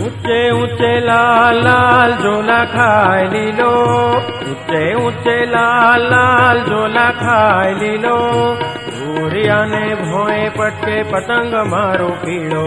ऊँचे 0.00 0.38
ऊँचे 0.50 0.90
लाल 1.06 1.56
लाल 1.64 2.12
झोला 2.22 2.58
खाए 2.64 3.24
लीलो 3.32 3.72
ऊँचे 4.50 4.82
ऊँचे 5.06 5.34
लाल 5.46 6.02
लाल 6.12 6.62
झोला 6.64 7.08
खाए 7.20 7.74
लीलो 7.80 8.16
भूरिया 8.88 9.64
ने 9.72 9.84
भोए 10.02 10.48
पटके 10.58 11.02
पतंग 11.12 11.54
मारो 11.72 12.08
पीड़ो। 12.24 12.66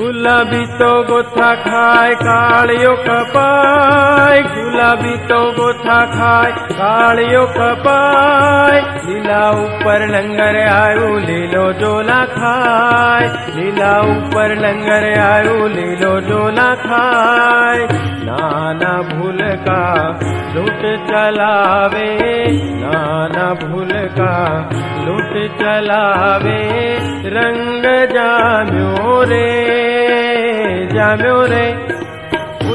गुलाबीतो 0.00 0.90
गोसाय 1.08 2.14
काल 2.20 2.70
पपा 3.06 3.48
गुलाबीतो 4.52 5.40
गोसाय 5.58 6.52
कालो 6.72 7.44
पपा 7.56 7.98
લીલા 8.99 9.49
ઉપર 9.57 10.01
લંગર 10.05 10.57
આવ્યું 10.61 11.25
લીલો 11.25 11.65
જોલા 11.73 12.25
ખાય 12.31 13.29
લીલા 13.55 13.99
ઉપર 14.07 14.49
લંગર 14.55 15.05
આવ્યું 15.19 15.75
લીલો 15.75 16.13
જોલા 16.21 16.71
ખાય 16.83 17.87
નાના 18.27 18.99
ભૂલકા 19.09 19.99
લૂંટ 20.55 20.85
ચલાવે 21.09 22.07
નાના 22.83 23.51
ભૂલકા 23.55 24.49
લૂંટ 25.05 25.59
ચલાવે 25.59 26.59
રંગ 27.35 27.85
જામ્યો 28.15 29.19
રે 29.25 29.45
જામ્યો 30.95 31.41
રે 31.47 31.65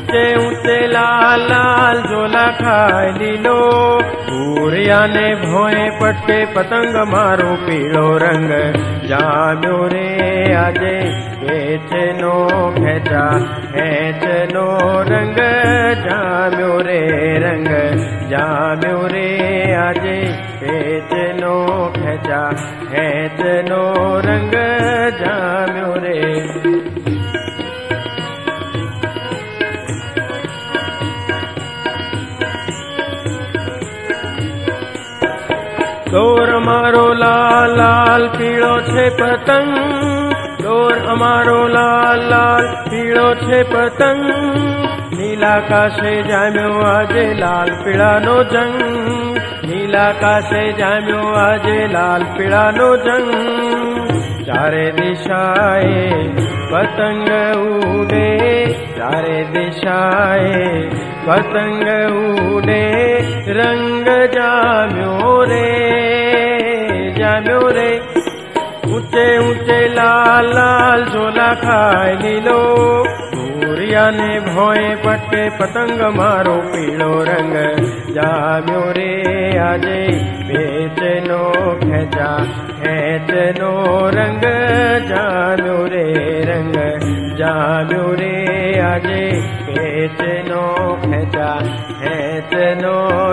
ऊँचे 0.00 0.22
ऊँचे 0.36 0.76
लाल 0.86 1.40
लाल 1.40 1.98
झोला 2.02 2.46
खाए 2.60 3.08
लीलो 3.18 3.56
पूरिया 4.28 5.00
ने 5.06 5.26
भोए 5.42 5.84
पट्टे 6.00 6.38
पतंग 6.54 6.96
मारो 7.12 7.50
पीलो 7.64 8.06
रंग। 8.22 8.50
जाम्यो 9.10 9.76
रे, 9.92 10.06
आजे 10.54 10.96
बेचनो 11.42 12.34
खेचा 12.78 13.26
खेचनो 13.74 14.66
रंग। 15.10 15.38
जाम्यो 16.06 16.72
रे 16.88 17.02
रंग, 17.44 17.70
जाम्यो 18.32 19.06
रे, 19.12 19.28
आजे 19.84 20.18
बेचनो 20.62 21.56
खेचा 21.96 22.42
खेचनो 22.92 23.84
रंग। 24.26 24.54
जा 25.20 25.49
દોર 36.10 36.50
અમારો 36.50 37.14
લાલ 37.14 37.76
લાલ, 37.76 38.28
પીળો 38.28 38.80
છે 38.80 39.08
પતંગ. 39.08 39.78
દોર 40.62 40.98
અમારો 40.98 41.68
લાલ 41.68 42.28
લાલ, 42.28 42.90
પીળો 42.90 43.34
છે 43.34 43.62
પતંગ. 43.62 44.30
નીલા 45.18 45.60
કાશે 45.60 46.22
જામ્યો 46.22 46.80
આજે 46.80 47.34
લાલ, 47.34 47.84
પીળાનો 47.84 48.44
જંગ. 48.44 48.82
નીલા 49.70 50.12
કાશે 50.12 50.72
જામ્યો 50.72 51.18
આજે 51.18 51.86
લાલ, 51.86 52.22
પીળાનો 52.36 52.96
જંગ. 52.96 53.30
ચારે 54.46 54.90
દિશાએ 54.90 56.28
પતંગ 56.70 57.56
ઉડે. 57.56 58.66
ચારે 58.72 59.44
દિશાએ 59.44 60.88
પતંગ 61.26 62.12
ઉડે. 62.12 62.90
રંગ 63.46 64.06
જામ્યો 64.34 64.69
ऊँचे 69.20 69.38
ऊँचे 69.38 69.88
लाल 69.88 70.46
लाल 70.46 71.04
झोला 71.04 71.54
खाए 71.54 72.14
लीलो 72.14 72.60
गोरिया 73.60 74.10
ने 74.10 74.40
भोए 74.40 74.94
पट्टे 74.94 75.48
पतंग 75.50 76.16
मारो 76.16 76.56
पीलो 76.56 77.22
रंग। 77.22 77.54
जाम्यो 78.14 78.80
रे, 78.90 79.58
आजे 79.58 80.06
बेचनो, 80.48 81.42
खेचा, 81.80 82.44
खेचनो 82.70 83.72
रंग। 84.08 84.44
जाम्यो 85.08 85.84
रे 85.84 86.04
रंग। 86.44 86.74
जाम्यो 87.36 88.12
रे, 88.12 88.34
आजे 88.80 89.28
बेचनो, 89.68 90.64
खेचा, 91.04 91.58
खेचनो 91.92 93.29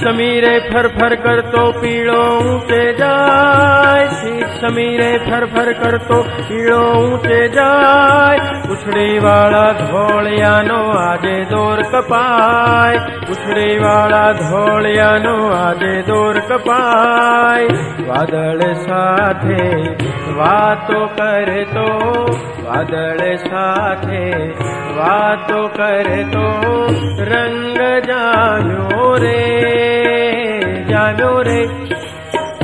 સમીરે 0.00 0.52
ફરફર 0.70 1.14
કરતો 1.16 1.62
પીળો 1.80 2.20
ઊંચે 2.36 2.82
જાય 2.94 4.06
શીત 4.12 4.54
સમીરે 4.60 5.08
ફરફર 5.18 5.70
કરતો 5.72 6.18
પીળો 6.38 6.80
ઊંચે 6.94 7.40
જાય 7.48 8.46
ઉછળી 8.70 9.18
વાળા 9.18 9.72
ધોળિયાનો 9.82 10.78
આજે 10.94 11.36
દોર 11.50 11.82
કપાય 11.84 13.04
ઉછળી 13.30 13.78
વાળા 13.78 14.32
ધોળિયાનો 14.40 15.36
આજે 15.52 15.94
દોર 16.02 16.40
કપાય 16.48 17.78
વાદળ 18.08 18.66
સાથે 18.82 19.64
વાતો 20.36 21.02
કરતો 21.16 21.88
વાદળ 22.70 23.22
સાથે 23.42 24.24
વાતો 24.96 25.60
કરતો 25.76 26.46
રંગ 27.30 27.80
જામ્યો 28.08 29.08
રે 29.18 29.40
જામ્યો 30.90 31.34
રે 31.42 31.60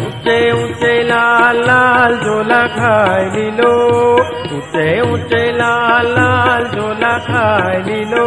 ઊંચે 0.03 0.39
ઊંચે 0.53 0.95
લાલ 1.11 1.61
લાલ 1.69 2.15
ઝોલા 2.25 2.67
ખાઈ 2.77 3.29
લીલો 3.35 3.75
ઊંચે 4.51 4.87
ઊંચે 5.03 5.43
લાલ 5.61 6.09
લાલ 6.15 6.65
ઝોલા 6.75 7.19
ખાઈ 7.27 7.83
લીલો 7.87 8.27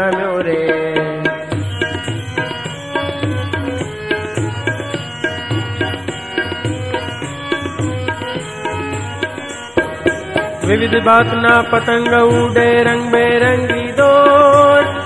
विविध 10.71 10.93
बात 11.05 11.25
ना 11.25 11.61
पतंग 11.61 12.13
उड़े 12.23 12.83
रंग 12.83 13.11
बेरंगी 13.11 13.91
दो 13.91 14.11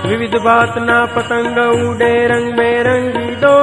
विविध 0.08 0.34
बात 0.34 0.74
ना 0.78 1.06
पतंग 1.06 1.58
उड़े 1.88 2.26
रंग 2.26 2.52
बेरंगी 2.52 3.34
दो 3.34 3.56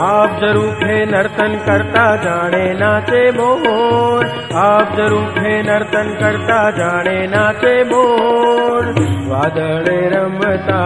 आप 0.00 0.40
ज़रूर 0.40 0.86
है 0.86 1.06
नर्तन 1.06 1.54
करता, 1.66 2.16
जाने 2.16 2.74
नाचे 2.74 3.30
मोर। 3.30 4.24
आप 4.56 4.96
ज़रूर 4.96 5.38
है 5.38 5.62
नर्तन 5.62 6.16
करता, 6.20 6.70
जाने 6.70 7.26
नाचे 7.26 7.84
मोर। 7.84 8.84
वादड़े 9.28 10.00
रमता, 10.08 10.80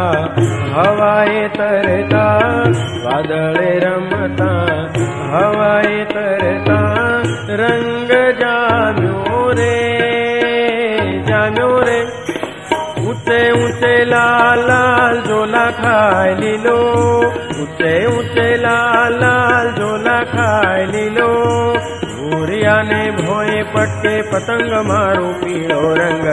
हवाए 0.74 1.48
तरता। 1.48 2.26
वादळे 3.04 3.78
रमता, 3.78 4.50
हवाए 5.36 6.04
तरता, 6.04 6.80
रंग 7.50 7.97
ऊँचे 13.88 14.04
लाल 14.04 14.58
लाल 14.68 15.20
झोला 15.26 15.64
खाए 15.76 16.32
लीलो 16.40 16.76
ऊँचे 17.60 17.92
ऊँचे 18.06 18.48
लाल 18.62 19.14
लाल 19.20 19.70
झोला 19.78 20.18
खाए 20.32 20.84
लीलो 20.86 21.28
भूरिया 22.04 22.74
ने 22.82 23.00
भोए 23.20 23.62
पट्टे 23.74 24.14
पतंग 24.32 24.72
मारू 24.88 25.32
पीलो 25.40 25.80
रंग। 26.00 26.26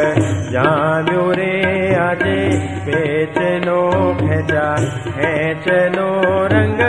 जान्यो 0.51 1.23
रे, 1.31 1.53
आजे 1.95 2.39
बेचनो 2.87 3.79
खेचा 4.19 4.67
खेचनो 5.07 6.09
रंग। 6.53 6.81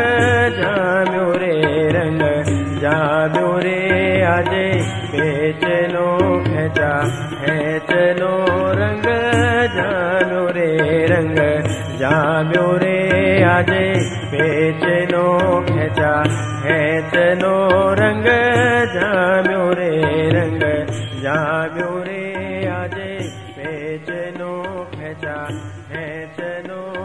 जाम्यो 0.59 1.31
रे 1.43 1.55
रंग 1.99 2.23
जाम्यो 2.83 3.55
रे, 3.59 3.79
आजे 4.35 4.67
बेचनो 5.15 6.09
खेचा 6.49 6.93
खेचनो 7.39 8.35
रंग। 8.83 9.07
जा 9.77 10.06
रंग। 11.13 11.39
जाम्यो 12.01 12.67
रे 12.83 12.99
आजे 13.51 13.85
पेचनो 14.33 15.27
गेजा 15.69 16.13
हे 16.65 16.81
तनो 17.13 17.55
रङ्गोरे 18.01 19.93
आजे 22.79 23.13
पेचनो 23.57 24.53
गेजा 24.97 25.39
हे 25.93 26.05
तल 26.37 26.69
नो 26.69 26.96